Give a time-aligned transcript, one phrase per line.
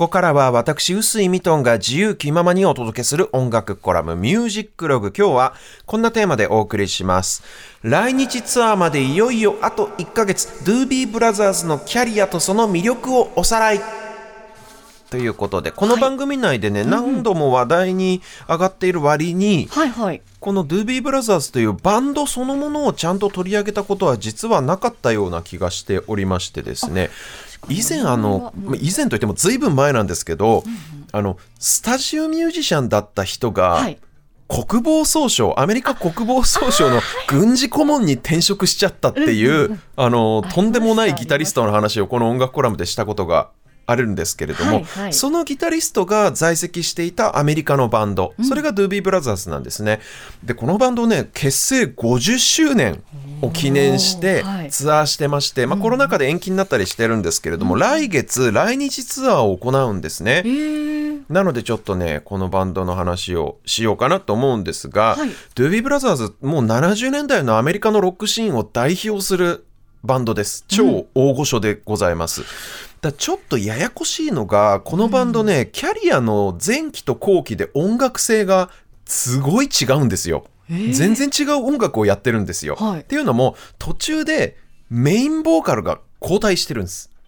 [0.00, 5.12] こからは私、臼井ミトンが自由気ままにお届けする音楽コラムミュージックログ。
[5.14, 7.42] 今日はこんなテーマでお送りします。
[7.82, 13.80] 来日ツアーまでいよいよあと1ヶ月、ドゥービーブラザーズのキャリアとその魅力をおさらい。
[15.10, 20.22] ということで、この番組内でね、何度も話題に上がっている割に、はいはい。
[20.40, 27.10] このドゥービーブラザーズというバンドそのものをちゃんと取り上げたことは実はなかったような気がしておりましてですね
[27.68, 30.64] 以前あのまあ以前といってもずいぶん前なんですけど、
[31.12, 33.98] あのスタジオミュージシャンだった人が、はい。
[34.50, 43.50] 国防総省アメリカ国防総省の軍事顧問に転職しちゃったっていうあのとんでもないギタリストの話をこの音楽コラムでしたことが
[43.90, 45.12] あるんですけれども、はいはい。
[45.12, 50.00] そのギタリストが在籍していたアメリカのバンド、それがドゥービーブラザーズなんですね。
[50.44, 53.02] でこのバンドね結成50周年
[53.42, 60.42] を記念してツアーしてまして、まあ、コロナ禍で延期になったりしてるんですけれども、来月来日ツアーを行うんですね。
[60.44, 65.30] えー、なのでちょっとねこのバンドの話をしようかなと思うんですが、はい。
[65.54, 69.66] ドゥービーブラザーズもう70年代のアメリカのロックシーンを代表する
[70.02, 70.64] バンドです。
[70.66, 72.42] 超大御所でございます、
[73.00, 78.70] だちょっとややこしいのがこのバンドね、キャリアの前期と後期で音楽性が
[79.06, 80.92] すごい違うんですよ、ー。
[80.92, 83.00] 全然違う音楽をやってるんですよ、はい。
[83.00, 84.56] っていうのも途中で
[84.90, 87.10] メインボーカルが交代してるんです。
[87.10, 87.19] え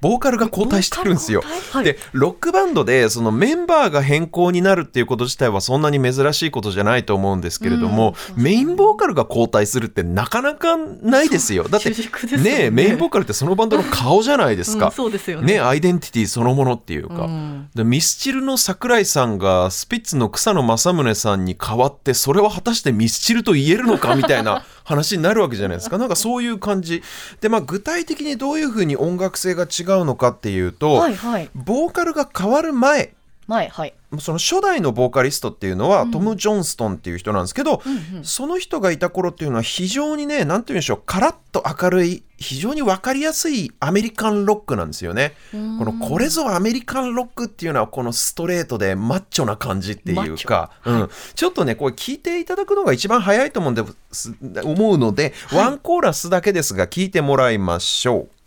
[0.00, 1.42] ボーカルが交代してるんですよ。
[1.72, 11.64] はいでロックバンドでそのメンバーが変更になるっていうこと自体はそんなに珍しいことじゃないと思うんですけれども、メインボーカルが交代するってなかなかないですよ。
[11.68, 12.60] だってね。
[12.60, 15.54] ねメインボーカルってそのバンドの顔じゃないですか、う んそうですよね。
[15.54, 17.68] ねアイデンティティそのものっていうか、うん。
[17.74, 27.02] でミスチルの桜井さんがスピッツの草野正宗さんに代わってそれは果たしてミスチルと言えるのかみたいな話になるわけじゃないですかなんかそういう感じ
[27.40, 31.48] でまあ具体的にどういうふうに音楽性が違うのかっていうと、はいはい。
[31.54, 33.14] ボーカルが変わる前
[33.46, 33.94] 前はい。
[34.18, 38.24] その初代のボーカリストっていうのは、トム・ジョンストンっていう人なんですけど、うんうん。
[38.24, 45.34] その人がいた頃っていうのは非常にねなんて言うんでしょうカラッと明るい非常に分かりやすいアメリカンロックなんですよね。
[45.52, 54.34] このこれぞアメリカンロックっていうのはこのストレートでマッチョな感じっていうか、うん、ちょっとねこれ聞いていただくのが一番早いと思うんです
[54.64, 58.39] 思うので、ワンコーラスだけですが聞いてもらいましょう。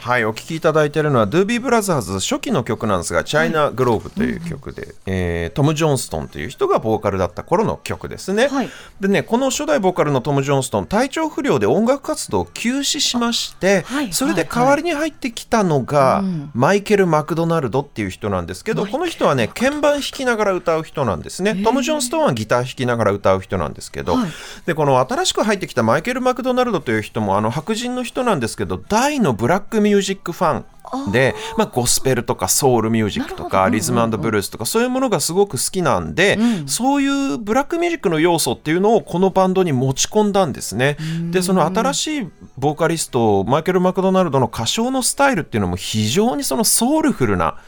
[0.00, 8.48] はい、お聴きいただいているのは、ドゥービーブラザーズ初期の曲なんですが、チャイナ・グローブという曲で、えートム・ジョンストンという人がボーカルだった頃の曲ですね。
[8.48, 8.70] はい。
[8.98, 16.50] でね、この初代ボーカルのトム・ジョンストン、体調不良で音楽活動を休止しまして、はいそれで代わりに入ってきたのが、うん。
[16.54, 21.56] マイケル・マクドナルドっていう人なんですけど、この人はね、鍵盤弾きながら歌う人なんですね。
[21.62, 24.30] トム・ジョンストンはギター弾きながら歌う人なんですけど、はい。
[24.64, 30.64] でこの新しく入ってきたマイケル・マクドナルドという人もあの白人の人なんですけど大のブラックミュージックファン
[31.12, 40.96] でまあ、ゴスペルとかソウルミュージックとかリズムブルースとかそういうものがすごく好きなんで、そういうブラックミュージックの要素っていうのをこのバンドに持ち込んだんですね。
[41.30, 42.28] でその新しい
[42.58, 47.58] ボーカリストマイケル・マクドナルドの歌唱のスタイルっていうのも非常にそのソウルフルな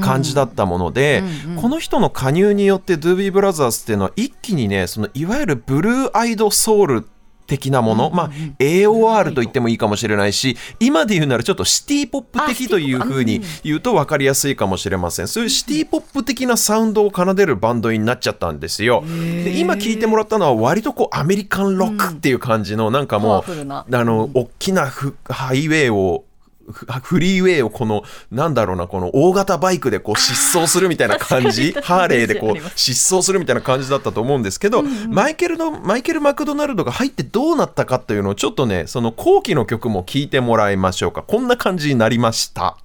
[0.00, 1.22] 感じだったもので、
[1.60, 7.06] この人の加入によってドゥービーブラザーズっていうのは一気にねそのいわゆるブルーアイドソウル
[7.50, 8.30] 的なもの、まあ
[8.60, 9.40] AOR と。
[9.40, 15.28] 言ってもいいかもしれないし今で言うならちょっとシティポップ的というふうに言うと分かりやすいかもしれません。
[15.28, 19.02] そういうシティポップ的なサウンドを奏でるバンドになっちゃったんですよ。
[19.44, 26.24] で今聞いてもらったのは割とこうアメリカンロックっていう感じのなんかもうあの大きなフハイウェイを
[26.72, 41.22] フフリーウェイをこのなんだろうなこの大型バイクでこう疾走するみたいな感じ ハーレーでこう疾走するみたいな感じだったと思うんですけど、マイケルのマイケル・マクドナルドが入ってどうなったかっていうのをちょっとねその後期の曲も聞いてもらいましょうか。
[41.22, 42.76] こんな感じになりました。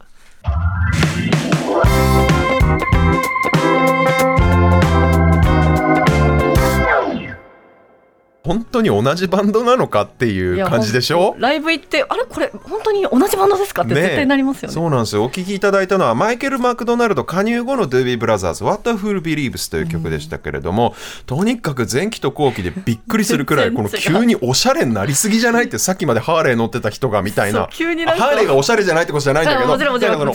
[8.46, 11.36] 本当に同じバンドなのかっていう感じでしょ？
[11.40, 12.24] ライブ行ってあれ？
[12.26, 14.74] これ本当に同じバンドですかって絶対なりますよね。
[14.74, 15.24] そうなんですよ。
[15.26, 20.96] お聴きいただいたのはマイケル・マクドナルド加入後のドゥービー・ブラザーズ「What a Fool Believes」という曲でしたけれども、
[21.26, 27.68] とにかく前期と後期でびっくりするくらい この急におしゃれになりすぎじゃないってさっきまでハーレー乗ってた人がみたいな。
[27.72, 29.76] 急にハーレーがおしゃれじゃないってことじゃないんだけど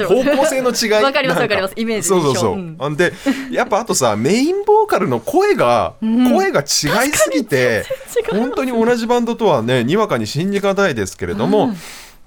[0.09, 1.05] 方向性の違い。
[1.05, 1.75] わかりますわかります。
[1.77, 2.97] イメージそうそうそう、うん。
[2.97, 3.13] で
[3.51, 6.67] やっぱあとさメインボーカルの声が、声が違い
[7.13, 7.85] すぎて
[8.31, 11.75] 本当に同じバンドとはねにわかに信じがたいですけれども、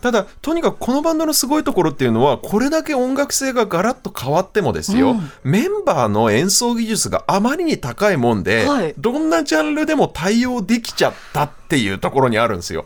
[0.04, 12.86] ただとにかくこのバンドのすごいところっていうのはこれだけ音楽性がガラッと変わってもですよ、うん、メンバーの演奏技術があまりに高いもんで、はい、どんなジャンルでも対応できちゃったっていうところにあるんですよ。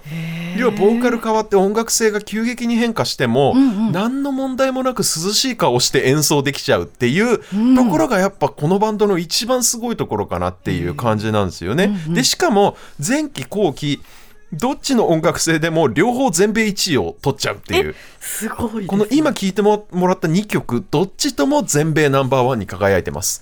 [0.57, 5.03] 要はボーカル変わって音楽性が急激に変化しても、うんうん、何の問題もなく涼
[5.33, 7.39] しい顔して演奏できちゃうっていう
[7.75, 11.97] ところがやっぱこのバンドの一番すごいところかなっていう感じなんですよね。
[12.09, 14.03] でしかも前期後期
[14.53, 17.95] どっちの音楽性でも両方全米1位を取っちゃうっていう。
[18.19, 23.41] すごい、ね、この今聴いてもらった2曲どっちとも全米ナンバーワンに輝いてます。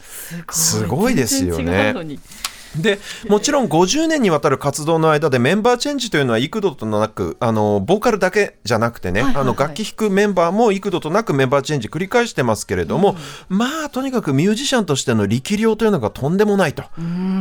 [0.51, 1.15] すごい。
[1.15, 1.93] ですよね
[2.79, 13.15] でもちろん50年にわたる活動の間でメンバーチェンジというのは幾度となくあのボーカルだけじゃなくてね、はいはいはい、あの楽器弾くメンバーも幾度となくメンバーチェンジ繰り返してますけれども、
[13.49, 16.83] うん、まあとにかくミュージシャンとしての力量というのがとんでもないと。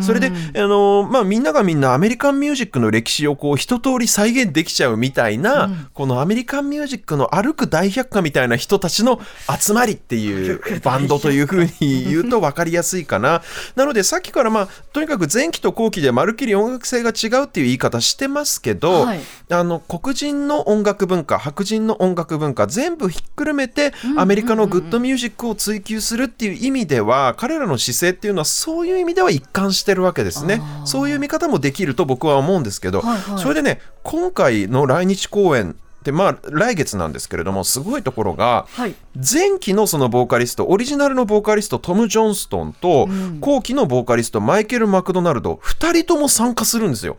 [0.00, 9.20] それであの、まあ、みんながみんなアメリカンミュージックの歴史をこう一通り再現できちゃうみたいな、うん、このアメリカンミュージックの歩く大百科みたいな人たちの
[9.60, 13.42] 集まりっていうバンドというふうに言うと分かりやすいかな。
[13.76, 30.60] なのでさっきからまあとにかく前期と後期でまるっきり音楽性が違うっていう言い方してますけど、はい、あの黒人の音楽文化白人の音楽文化全部ひっくるめてアメリカのグッドミュージックを追求するっていう意味では彼らの姿勢っていうのはそういう意味では一貫してるわけですね。
[30.84, 47.16] そういう見方もできると僕は思うんですけど、はいはい、それでね今回の来日公演でまあ来月なんですけれどもすごいところが、はい、前期のそのボーカリストオリジナルのボーカリストトム・ジョンストンと、うん、後期のボーカリストマイケル・マクドナルド2人とも参加するんですよ。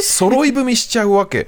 [0.00, 1.46] 揃い踏みしちゃうわけ。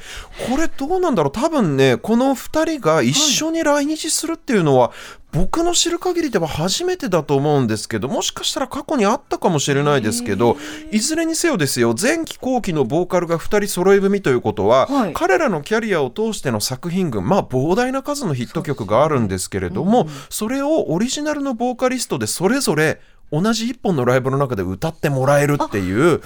[0.48, 1.32] これどうなんだろう？
[1.32, 4.92] 多分ねこの2人が一緒に来日するっていうのは、
[5.32, 10.56] 僕の知る限りでは初めてだと思うんですけどもしかしたら過去にあったかもしれないですけど
[10.90, 23.00] いずれにせよですよ前期後期のボーカルが2人揃い踏みということは、はい、彼らのキャリアを通しての作品群まあ膨大な数のヒット曲があるんですけれどもそれをオリジナルのボーカリストでそれぞれ
[23.32, 26.20] 同じ一本のライブの中で歌ってもらえるっていう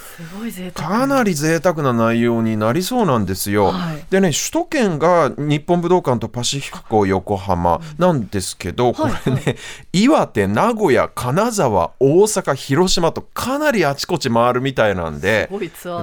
[0.72, 3.66] かなり贅沢な内容になりそうなんですよ。
[3.66, 9.32] はい、でね首都圏が日本武道館とパシフィコ横浜なんですけど、これね、はい。
[9.32, 9.56] はい、
[9.92, 15.50] 岩手名古屋金沢大阪広島とかなりあちこち回るみたいなんで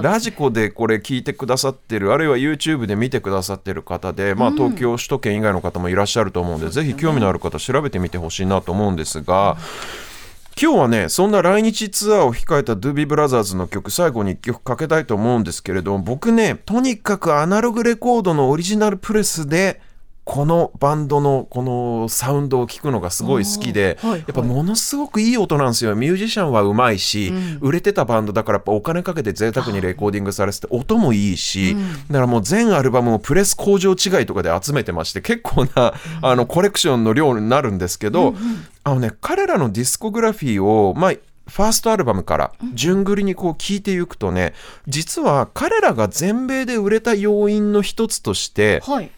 [0.02, 9.52] ラジコでこれ聞いてくださってるあるいは YouTube で見てくださってる方で、まあ、東京首都圏以外の方もいらっしゃると思うんで、うん、ぜひ興味のある方調べてみてほしいなと思うんですが。
[9.52, 10.11] うん
[10.60, 19.80] 今日はねそんな来日ツアーを控えたドゥービーブラザーズの曲最後に1曲かけたいと思うんですけれども僕ねとにかくアナログレコードのオリジナルプレスで
[20.24, 25.96] このバンドのこのサウンドを聞くのがすごい好きで、はいはい、やっぱものすごくいい音なんですよ。
[25.96, 41.12] ミュージシャンはうまいし、うん、売れてたバンドだからやっぱお金かけて贅沢にレコーディングされてて音もいいし、うん、だからもう全アルバムをプレス工場違いとかで集めてまして結構な、あのコレクションの量になるんですけど、うんうん、あのね彼らのディスコグラフィーをまあ
[41.48, 44.54] ファーストアルバムから順繰りにこう聞いていくとね
[44.86, 49.10] 実は彼らが全米で売れた要因の一つとして、はい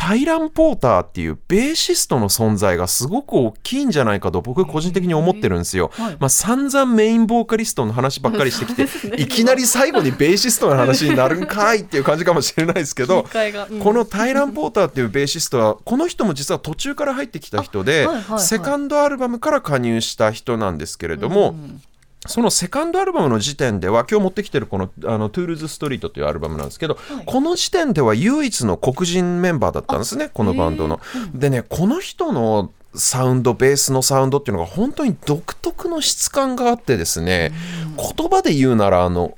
[0.00, 5.90] タイラン・ポーターっていうベーシストの存在がすごく大きいんじゃないかと僕個人的に思ってるんですよ。
[5.92, 13.26] はい、まあ散々メインボーカリストの話ばっかりしてきて、ね、いきなり最後にベーシストの話になるんかいっていう感じかもしれないですけど、
[13.70, 21.82] うん、このタイラン・ポーターっていうベーシストはこの人も実は途中から入ってきた人で、はいはいはい、セカンドアルバムから加入した人なんですけれども、うん
[22.26, 31.00] そのセカンドアルバムの時点では今日持ってきてるこのあの Toulouse Street というアルバムなんですけど、はい、この時点では唯一の黒人メンバーだったんですねこのバンドの。
[31.34, 37.52] でねこの人のサウンドベースのサウンドっていうのが本当に独特の質感があってですね
[37.96, 39.36] 言葉で言うならあの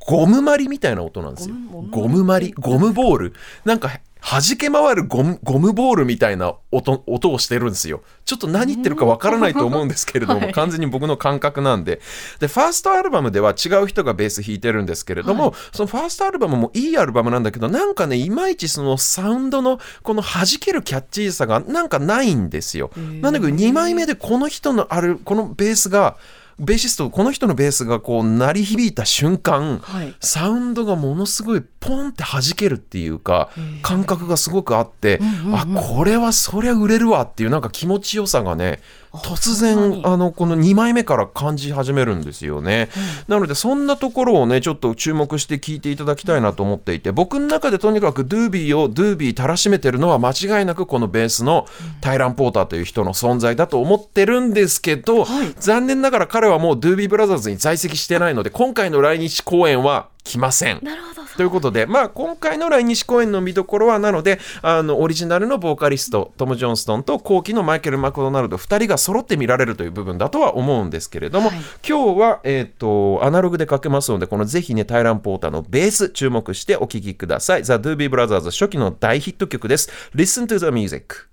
[0.00, 1.54] ゴムまりみたいな音なんですよ。
[1.90, 3.34] ゴムまりゴムボール。
[3.64, 8.02] なんか弾け回るゴムゴムボールみたいな音音をしてるんですよ。
[8.24, 12.00] ちょっと何言ってるかわからないと思うんですけれども、はい、完全に僕の感覚なんで。
[12.40, 22.90] で、ファーストアルバムでは違う人がベース弾いてるんですけれども、はい、そのファーストアルバムもいいアルバムなんだけど、なんかね、いまいちそのサウンドのこの弾けるキャッチーさがなんかないんですよ。
[22.96, 26.16] なんだけど2枚目でこの人のある、このベースが、
[26.58, 33.50] ベーシストこの人のベースがこう鳴り響いた瞬間、はい、サウンドがものすごいポンって弾けるっていうか
[33.82, 38.80] 感覚がすごくあって、うんうんうん、あこれはそりゃ売れるわっていうなんか気持ちよさがね
[39.22, 42.88] 突然あのこの2枚目から感じ始めるんですよね、
[43.28, 51.66] うん、なのでそんなところをねちょっと注目して聞いていただきたいなと思っていて僕の中でとにかくドゥービーをドゥービーたらしめてるのは間違いなくこのベースの
[52.00, 60.80] タイラン・ポーターという人の存在だと思ってるんですけど、はい、残念ながら彼はもうドゥービーブラザーズに在籍してないので今回の来日公演はきません。
[60.82, 61.16] なるほど。
[61.36, 77.64] ということで、まあ、今回の来日公演の見どころはなのであのオリジナルのボーカリストトム・ジョンストンと後期のマイケル・マクドナルド2人が揃って見られるという部分だとは思うんですけれども、はい今日は、えー、とアナログでかけますのでこのぜひねタイラン・ポーターのベース注目してお聴きください。
[77.64, 79.90] ザ・ドゥービー・ブラザーズ初期の大ヒット曲です。
[80.14, 81.26] Listen to the music.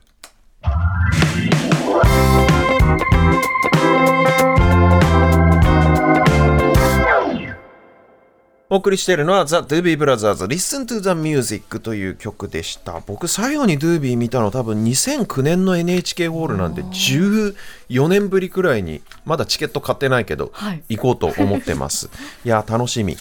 [8.73, 13.03] お送りしているのはザ・ドゥービー・ブラザーズ Listen to the Music という曲でした。
[13.05, 20.83] 僕最後にドゥービー見たの多分2009年の NHK ホールなんで14年ぶりくらいにまだチケット買ってないけど、はい。
[20.89, 22.09] 行こうと思ってます。
[22.43, 23.15] いや楽しみ